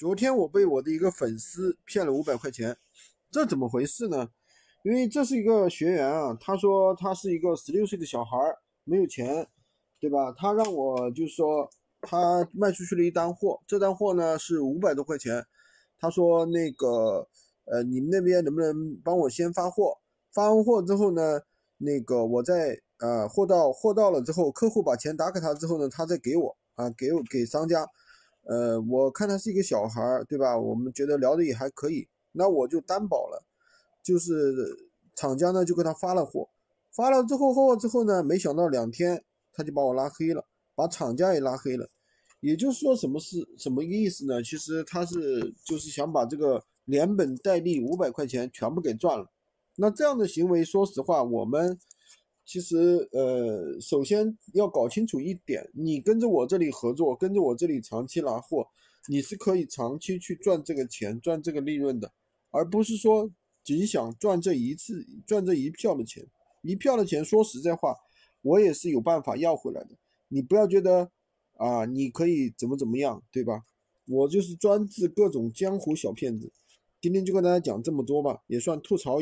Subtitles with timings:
[0.00, 2.74] 昨天我被我的一个粉丝骗了五百块钱，
[3.30, 4.30] 这怎么回事呢？
[4.82, 8.38] 因为这是一个学员啊，他说他是一个十六岁的小孩，
[8.84, 9.46] 没有钱，
[10.00, 10.32] 对吧？
[10.32, 11.68] 他让我就是说
[12.00, 15.44] 他卖出去了一单货，这单货呢是五百多块钱，
[15.98, 17.28] 他说那个
[17.66, 19.98] 呃你们那边能不能帮我先发货？
[20.32, 21.42] 发完货之后呢，
[21.76, 27.86] 那个我在呃货到货到了之后，客户把钱打给他之后呢，他再给我啊给我给商家。
[28.44, 30.58] 呃，我看他是一个小孩，对吧？
[30.58, 33.44] 我们觉得聊的也还可以，那我就担保了，
[34.02, 36.48] 就是厂家呢就给他发了货，
[36.90, 39.22] 发了之后货之后呢，没想到两天
[39.52, 41.88] 他就把我拉黑了，把厂家也拉黑了。
[42.40, 44.42] 也就是说，什么是什么意思呢？
[44.42, 49.30] 其实他是就是想把这个连本带利五百块钱全部给赚了。
[49.76, 51.78] 那这样的行为，说实话，我们。
[52.50, 58.66] 其实，呃，首先要搞清楚一点，你跟着我这里合作，跟着我这里长期拿货，
[59.08, 62.10] 你是可以长期去赚这个钱，赚这个利润的，
[62.50, 63.30] 而不是说
[63.62, 66.26] 仅想赚这一次，赚这一票的钱。
[66.62, 67.94] 一票的钱，说实在话，
[68.42, 69.90] 我也是有办法要回来的。
[70.26, 71.08] 你不要觉得
[71.56, 73.62] 啊，你可以怎么怎么样，对吧？
[74.08, 76.50] 我就是专治各种江湖小骗子。
[77.00, 79.18] 今天就跟大家讲这么多吧，也算吐槽一。